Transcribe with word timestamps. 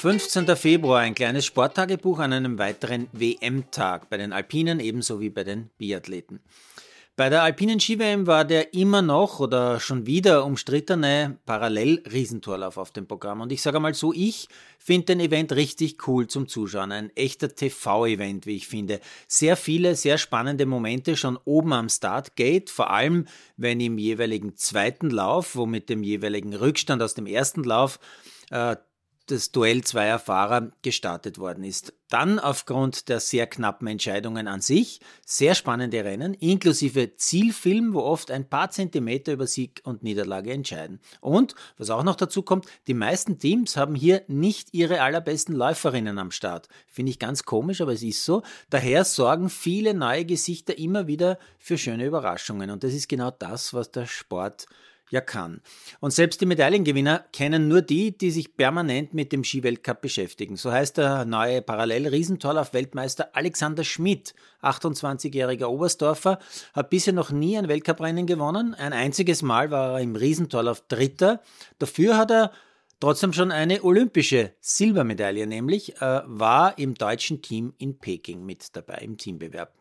15. 0.00 0.46
Februar, 0.54 1.00
ein 1.00 1.16
kleines 1.16 1.44
Sporttagebuch 1.44 2.20
an 2.20 2.32
einem 2.32 2.56
weiteren 2.56 3.08
WM-Tag 3.10 4.08
bei 4.08 4.16
den 4.16 4.32
Alpinen 4.32 4.78
ebenso 4.78 5.20
wie 5.20 5.28
bei 5.28 5.42
den 5.42 5.70
Biathleten. 5.76 6.38
Bei 7.16 7.28
der 7.28 7.42
alpinen 7.42 7.80
Ski-WM 7.80 8.28
war 8.28 8.44
der 8.44 8.74
immer 8.74 9.02
noch 9.02 9.40
oder 9.40 9.80
schon 9.80 10.06
wieder 10.06 10.44
umstrittene 10.44 11.38
Parallel-Riesentorlauf 11.46 12.76
auf 12.76 12.92
dem 12.92 13.08
Programm. 13.08 13.40
Und 13.40 13.50
ich 13.50 13.60
sage 13.60 13.80
mal 13.80 13.92
so, 13.92 14.12
ich 14.12 14.46
finde 14.78 15.06
den 15.06 15.18
Event 15.18 15.50
richtig 15.50 16.06
cool 16.06 16.28
zum 16.28 16.46
Zuschauen. 16.46 16.92
Ein 16.92 17.10
echter 17.16 17.52
TV-Event, 17.52 18.46
wie 18.46 18.54
ich 18.54 18.68
finde. 18.68 19.00
Sehr 19.26 19.56
viele, 19.56 19.96
sehr 19.96 20.16
spannende 20.16 20.64
Momente 20.64 21.16
schon 21.16 21.40
oben 21.44 21.72
am 21.72 21.88
Startgate, 21.88 22.70
vor 22.70 22.90
allem 22.90 23.26
wenn 23.56 23.80
im 23.80 23.98
jeweiligen 23.98 24.54
zweiten 24.54 25.10
Lauf, 25.10 25.56
wo 25.56 25.66
mit 25.66 25.88
dem 25.88 26.04
jeweiligen 26.04 26.54
Rückstand 26.54 27.02
aus 27.02 27.14
dem 27.14 27.26
ersten 27.26 27.64
Lauf 27.64 27.98
äh, 28.50 28.76
das 29.30 29.52
Duell 29.52 29.84
zweier 29.84 30.18
Fahrer 30.18 30.70
gestartet 30.82 31.38
worden 31.38 31.64
ist. 31.64 31.92
Dann 32.08 32.38
aufgrund 32.38 33.08
der 33.08 33.20
sehr 33.20 33.46
knappen 33.46 33.86
Entscheidungen 33.86 34.48
an 34.48 34.62
sich 34.62 35.00
sehr 35.26 35.54
spannende 35.54 36.04
Rennen, 36.04 36.34
inklusive 36.34 37.16
Zielfilm, 37.16 37.92
wo 37.92 38.00
oft 38.00 38.30
ein 38.30 38.48
paar 38.48 38.70
Zentimeter 38.70 39.32
über 39.32 39.46
Sieg 39.46 39.82
und 39.84 40.02
Niederlage 40.02 40.52
entscheiden. 40.52 41.00
Und, 41.20 41.54
was 41.76 41.90
auch 41.90 42.02
noch 42.02 42.16
dazu 42.16 42.42
kommt, 42.42 42.66
die 42.86 42.94
meisten 42.94 43.38
Teams 43.38 43.76
haben 43.76 43.94
hier 43.94 44.22
nicht 44.26 44.72
ihre 44.72 45.02
allerbesten 45.02 45.54
Läuferinnen 45.54 46.18
am 46.18 46.30
Start. 46.30 46.68
Finde 46.86 47.10
ich 47.10 47.18
ganz 47.18 47.44
komisch, 47.44 47.80
aber 47.82 47.92
es 47.92 48.02
ist 48.02 48.24
so. 48.24 48.42
Daher 48.70 49.04
sorgen 49.04 49.50
viele 49.50 49.92
neue 49.92 50.24
Gesichter 50.24 50.78
immer 50.78 51.06
wieder 51.06 51.38
für 51.58 51.76
schöne 51.76 52.06
Überraschungen. 52.06 52.70
Und 52.70 52.84
das 52.84 52.94
ist 52.94 53.08
genau 53.08 53.30
das, 53.30 53.74
was 53.74 53.90
der 53.90 54.06
Sport 54.06 54.66
ja 55.10 55.20
kann. 55.20 55.60
Und 56.00 56.12
selbst 56.12 56.40
die 56.40 56.46
Medaillengewinner 56.46 57.24
kennen 57.32 57.68
nur 57.68 57.82
die, 57.82 58.16
die 58.16 58.30
sich 58.30 58.56
permanent 58.56 59.14
mit 59.14 59.32
dem 59.32 59.44
Skiweltcup 59.44 60.00
beschäftigen. 60.00 60.56
So 60.56 60.72
heißt 60.72 60.98
der 60.98 61.24
neue 61.24 61.62
Parallel-Riesentorlauf-Weltmeister 61.62 63.30
Alexander 63.34 63.84
Schmidt, 63.84 64.34
28-jähriger 64.62 65.66
Oberstdorfer, 65.66 66.38
hat 66.72 66.90
bisher 66.90 67.12
noch 67.12 67.30
nie 67.30 67.56
ein 67.56 67.68
Weltcuprennen 67.68 68.26
gewonnen. 68.26 68.74
Ein 68.74 68.92
einziges 68.92 69.42
Mal 69.42 69.70
war 69.70 69.94
er 69.94 70.00
im 70.00 70.16
Riesentorlauf 70.16 70.82
Dritter. 70.88 71.40
Dafür 71.78 72.16
hat 72.16 72.30
er 72.30 72.52
trotzdem 73.00 73.32
schon 73.32 73.52
eine 73.52 73.84
olympische 73.84 74.52
Silbermedaille, 74.60 75.46
nämlich 75.46 76.00
äh, 76.00 76.22
war 76.24 76.78
im 76.78 76.94
deutschen 76.94 77.42
Team 77.42 77.74
in 77.78 77.98
Peking 77.98 78.44
mit 78.44 78.76
dabei 78.76 78.98
im 78.98 79.16
Teambewerb. 79.16 79.77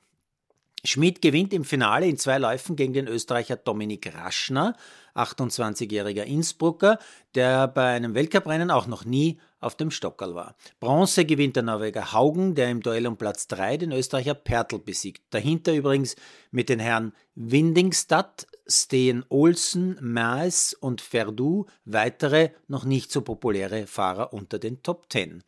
Schmidt 0.83 1.21
gewinnt 1.21 1.53
im 1.53 1.63
Finale 1.63 2.07
in 2.07 2.17
zwei 2.17 2.37
Läufen 2.37 2.75
gegen 2.75 2.93
den 2.93 3.07
Österreicher 3.07 3.55
Dominik 3.55 4.13
Raschner, 4.13 4.75
28-jähriger 5.15 6.23
Innsbrucker, 6.23 6.99
der 7.35 7.67
bei 7.67 7.95
einem 7.95 8.13
Weltcuprennen 8.13 8.69
auch 8.69 8.87
noch 8.87 9.03
nie 9.03 9.39
auf 9.59 9.75
dem 9.75 9.89
Stockerl 9.89 10.35
war. 10.35 10.55
Bronze 10.79 11.25
gewinnt 11.25 11.55
der 11.55 11.63
Norweger 11.63 12.13
Haugen, 12.13 12.53
der 12.53 12.69
im 12.69 12.81
Duell 12.81 13.07
um 13.07 13.17
Platz 13.17 13.47
3 13.47 13.77
den 13.77 13.91
Österreicher 13.91 14.35
Pertl 14.35 14.79
besiegt. 14.79 15.23
Dahinter 15.31 15.73
übrigens 15.73 16.15
mit 16.51 16.69
den 16.69 16.79
Herren 16.79 17.13
Windingstadt, 17.33 18.45
Steen 18.67 19.23
Olsen, 19.29 19.97
Maes 20.01 20.73
und 20.73 21.01
Verdu 21.01 21.65
weitere 21.85 22.51
noch 22.67 22.85
nicht 22.85 23.11
so 23.11 23.21
populäre 23.21 23.87
Fahrer 23.87 24.33
unter 24.33 24.59
den 24.59 24.83
Top 24.83 25.05
10. 25.11 25.43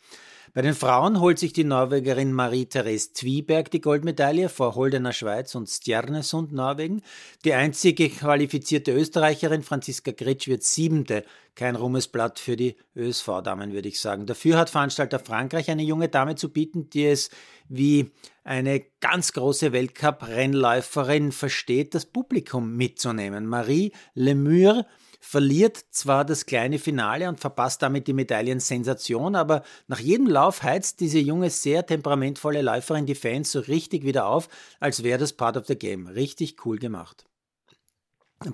Bei 0.53 0.64
den 0.64 0.73
Frauen 0.73 1.20
holt 1.20 1.38
sich 1.38 1.53
die 1.53 1.64
Norwegerin 1.64 2.34
Marie-Therese 2.34 3.14
Zwieberg 3.14 3.70
die 3.70 3.81
Goldmedaille 3.81 4.50
vor 4.50 4.76
Holdener 4.76 5.14
Schweiz 5.14 5.53
und 5.53 5.67
Stjernesund 5.67 6.52
Norwegen. 6.52 7.03
Die 7.45 7.53
einzige 7.53 8.09
qualifizierte 8.09 8.92
Österreicherin 8.92 9.61
Franziska 9.61 10.11
Gritsch 10.11 10.48
wird 10.48 10.64
siebente. 10.64 11.23
Kein 11.54 11.76
Ruhmesblatt 11.76 12.39
für 12.39 12.56
die 12.56 12.78
ÖSV-Damen, 12.95 13.73
würde 13.73 13.89
ich 13.89 13.99
sagen. 13.99 14.26
Dafür 14.26 14.58
hat 14.58 14.70
Veranstalter 14.70 15.20
Frankreich 15.20 15.70
eine 15.70 15.83
junge 15.83 16.10
Dame 16.10 16.36
zu 16.36 16.49
bieten, 16.49 16.89
die 16.89 17.05
es 17.05 17.30
wie 17.67 18.10
eine 18.44 18.82
ganz 19.00 19.33
große 19.33 19.72
Weltcup-Rennläuferin 19.72 21.32
versteht, 21.32 21.94
das 21.94 22.05
Publikum 22.05 22.76
mitzunehmen. 22.76 23.45
Marie 23.45 23.92
Lemure 24.14 24.86
verliert 25.20 25.77
zwar 25.92 26.23
das 26.23 26.45
kleine 26.45 26.80
Finale 26.80 27.28
und 27.28 27.39
verpasst 27.39 27.82
damit 27.82 28.08
die 28.08 28.14
Medaillensensation, 28.14 29.36
aber 29.36 29.64
nach 29.88 29.99
jedem 29.99 30.28
Lauf 30.28 30.64
heizt 30.64 31.02
diese 31.02 31.20
junge, 31.20 31.49
sehr 31.49 31.86
temperamentvolle 31.86 32.61
Läuferin 32.61 33.05
die 33.05 33.16
Fans 33.16 33.52
so 33.52 33.60
richtig 33.60 34.05
wieder 34.05 34.28
auf, 34.28 34.48
als 34.80 35.04
wäre 35.04 35.20
das 35.20 35.33
Part 35.33 35.58
of 35.58 35.67
the 35.67 35.78
Game. 35.78 36.08
Richtig 36.08 36.66
cool 36.66 36.80
gemacht. 36.80 37.26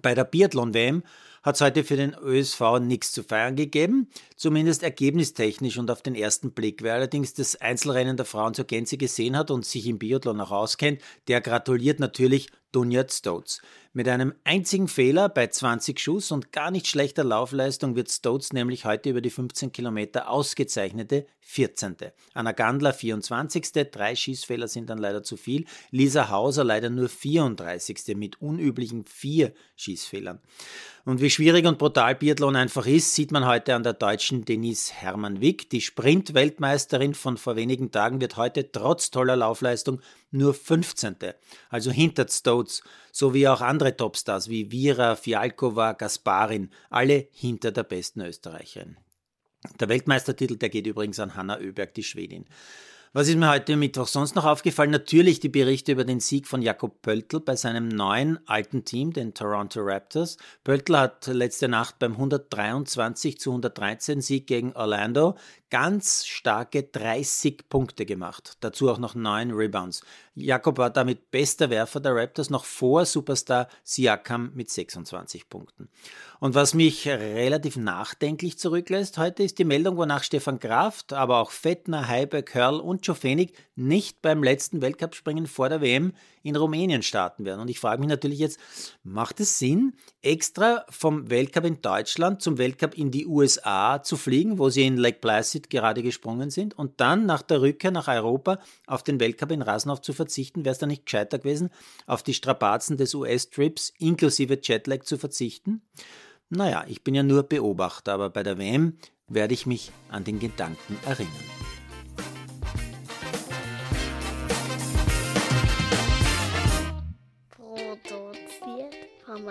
Bei 0.01 0.15
der 0.15 0.23
Biathlon-WM 0.23 1.03
hat 1.45 1.55
es 1.55 1.61
heute 1.61 1.83
für 1.83 1.95
den 1.95 2.15
ÖSV 2.15 2.79
nichts 2.81 3.11
zu 3.11 3.21
feiern 3.23 3.55
gegeben, 3.55 4.09
zumindest 4.35 4.81
ergebnistechnisch 4.81 5.77
und 5.77 5.91
auf 5.91 6.01
den 6.01 6.15
ersten 6.15 6.51
Blick. 6.51 6.81
Wer 6.81 6.95
allerdings 6.95 7.35
das 7.35 7.55
Einzelrennen 7.55 8.17
der 8.17 8.25
Frauen 8.25 8.55
zur 8.55 8.65
Gänze 8.65 8.97
gesehen 8.97 9.37
hat 9.37 9.51
und 9.51 9.63
sich 9.63 9.85
im 9.85 9.99
Biathlon 9.99 10.41
auch 10.41 10.51
auskennt, 10.51 11.01
der 11.27 11.41
gratuliert 11.41 11.99
natürlich 11.99 12.49
Dunjat 12.71 13.11
Stoats. 13.11 13.61
Mit 13.93 14.09
einem 14.09 14.33
einzigen 14.43 14.89
Fehler 14.89 15.29
bei 15.29 15.47
20 15.47 15.97
Schuss 15.99 16.31
und 16.31 16.51
gar 16.51 16.69
nicht 16.69 16.87
schlechter 16.87 17.23
Laufleistung 17.23 17.95
wird 17.95 18.11
Stoats 18.11 18.51
nämlich 18.51 18.83
heute 18.83 19.09
über 19.09 19.21
die 19.21 19.29
15 19.29 19.71
Kilometer 19.71 20.29
ausgezeichnete 20.29 21.25
14. 21.39 21.95
Anna 22.33 22.51
Gandler 22.51 22.91
24. 22.91 23.71
Drei 23.91 24.15
Schießfehler 24.15 24.67
sind 24.67 24.89
dann 24.89 24.97
leider 24.97 25.23
zu 25.23 25.37
viel. 25.37 25.65
Lisa 25.91 26.29
Hauser 26.29 26.63
leider 26.63 26.89
nur 26.89 27.07
34. 27.07 28.17
mit 28.17 28.41
unüblichen 28.41 29.05
vier 29.05 29.53
Schießfehlern. 29.77 30.39
Und 31.05 31.21
wie 31.21 31.29
schwierig 31.29 31.67
und 31.67 31.77
brutal 31.77 32.15
Biathlon 32.15 32.55
einfach 32.55 32.87
ist, 32.87 33.13
sieht 33.13 33.31
man 33.31 33.45
heute 33.45 33.75
an 33.75 33.83
der 33.83 33.93
deutschen 33.93 34.43
Denise 34.43 34.91
Hermann-Wick. 34.91 35.69
Die 35.69 35.81
Sprint-Weltmeisterin 35.81 37.13
von 37.13 37.37
vor 37.37 37.55
wenigen 37.55 37.91
Tagen 37.91 38.19
wird 38.19 38.37
heute 38.37 38.71
trotz 38.71 39.11
toller 39.11 39.35
Laufleistung 39.35 40.01
nur 40.31 40.55
15. 40.55 41.15
Also 41.69 41.91
hinter 41.91 42.25
Stoats, 42.65 42.83
sowie 43.11 43.47
auch 43.47 43.61
andere 43.61 43.95
Topstars 43.95 44.49
wie 44.49 44.71
Vira, 44.71 45.15
Fialkova, 45.15 45.93
Gasparin, 45.93 46.69
alle 46.89 47.27
hinter 47.31 47.71
der 47.71 47.83
besten 47.83 48.21
Österreicherin. 48.21 48.97
Der 49.79 49.89
Weltmeistertitel, 49.89 50.57
der 50.57 50.69
geht 50.69 50.87
übrigens 50.87 51.19
an 51.19 51.35
Hanna 51.35 51.57
Oeberg, 51.57 51.93
die 51.93 52.03
Schwedin. 52.03 52.45
Was 53.17 53.29
ist 53.29 53.37
mir 53.37 53.49
heute 53.49 53.77
Mittwoch 53.77 54.07
sonst 54.07 54.35
noch 54.35 54.43
aufgefallen? 54.43 54.91
Natürlich 54.91 55.39
die 55.39 55.47
Berichte 55.47 55.93
über 55.93 56.03
den 56.03 56.19
Sieg 56.19 56.47
von 56.47 56.61
Jakob 56.61 57.01
Pöltl 57.01 57.39
bei 57.39 57.55
seinem 57.55 57.87
neuen 57.87 58.45
alten 58.45 58.83
Team, 58.83 59.13
den 59.13 59.33
Toronto 59.33 59.79
Raptors. 59.81 60.35
Pöltl 60.65 60.97
hat 60.97 61.27
letzte 61.27 61.69
Nacht 61.69 61.97
beim 61.97 62.11
123 62.11 63.39
zu 63.39 63.51
113 63.51 64.19
Sieg 64.19 64.47
gegen 64.47 64.73
Orlando 64.73 65.35
ganz 65.69 66.25
starke 66.25 66.83
30 66.83 67.67
Punkte 67.67 68.05
gemacht. 68.05 68.57
Dazu 68.61 68.89
auch 68.89 68.97
noch 68.97 69.13
neun 69.13 69.51
Rebounds. 69.51 70.03
Jakob 70.33 70.77
war 70.77 70.89
damit 70.89 71.31
bester 71.31 71.69
Werfer 71.69 71.99
der 71.99 72.15
Raptors 72.15 72.49
noch 72.49 72.65
vor 72.65 73.05
Superstar 73.05 73.67
Siakam 73.83 74.51
mit 74.53 74.69
26 74.69 75.49
Punkten. 75.49 75.89
Und 76.39 76.55
was 76.55 76.73
mich 76.73 77.07
relativ 77.07 77.77
nachdenklich 77.77 78.59
zurücklässt 78.59 79.17
heute 79.17 79.43
ist 79.43 79.59
die 79.59 79.65
Meldung, 79.65 79.97
wonach 79.97 80.23
Stefan 80.23 80.59
Kraft, 80.59 81.13
aber 81.13 81.39
auch 81.39 81.51
Fettner, 81.51 82.07
Heiberg, 82.07 82.53
Hörl 82.53 82.79
und 82.79 83.04
Jofenig 83.07 83.53
nicht 83.75 84.21
beim 84.21 84.43
letzten 84.43 84.81
Weltcup-Springen 84.81 85.47
vor 85.47 85.69
der 85.69 85.81
WM 85.81 86.13
in 86.43 86.55
Rumänien 86.55 87.01
starten 87.01 87.45
werden. 87.45 87.61
Und 87.61 87.69
ich 87.69 87.79
frage 87.79 87.99
mich 87.99 88.09
natürlich 88.09 88.39
jetzt, 88.39 88.59
macht 89.03 89.39
es 89.39 89.59
Sinn, 89.59 89.93
extra 90.21 90.85
vom 90.89 91.29
Weltcup 91.29 91.65
in 91.65 91.81
Deutschland 91.81 92.41
zum 92.41 92.57
Weltcup 92.57 92.97
in 92.97 93.11
die 93.11 93.25
USA 93.25 94.01
zu 94.03 94.17
fliegen, 94.17 94.59
wo 94.59 94.69
sie 94.69 94.85
in 94.85 94.97
Lake 94.97 95.19
Placid 95.19 95.69
gerade 95.69 96.03
gesprungen 96.03 96.49
sind, 96.49 96.77
und 96.77 96.99
dann 96.99 97.25
nach 97.25 97.41
der 97.41 97.61
Rückkehr 97.61 97.91
nach 97.91 98.07
Europa 98.07 98.59
auf 98.87 99.03
den 99.03 99.19
Weltcup 99.19 99.51
in 99.51 99.61
Rasenhof 99.61 100.01
zu 100.01 100.13
verzichten? 100.13 100.65
Wäre 100.65 100.73
es 100.73 100.79
da 100.79 100.85
nicht 100.85 101.05
gescheiter 101.05 101.39
gewesen, 101.39 101.69
auf 102.05 102.23
die 102.23 102.33
Strapazen 102.33 102.97
des 102.97 103.13
US-Trips 103.13 103.93
inklusive 103.97 104.59
Jetlag 104.61 105.03
zu 105.03 105.17
verzichten? 105.17 105.81
Naja, 106.49 106.85
ich 106.87 107.03
bin 107.03 107.15
ja 107.15 107.23
nur 107.23 107.43
Beobachter, 107.43 108.13
aber 108.13 108.29
bei 108.29 108.43
der 108.43 108.57
WM 108.57 108.97
werde 109.27 109.53
ich 109.53 109.65
mich 109.65 109.91
an 110.09 110.23
den 110.23 110.39
Gedanken 110.39 110.97
erinnern. 111.05 111.31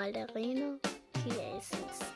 Ballerino 0.04 0.78
Creations. 1.14 2.13